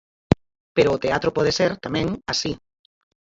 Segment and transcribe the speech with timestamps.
[0.75, 2.51] Pero o teatro pode ser, tamén, así.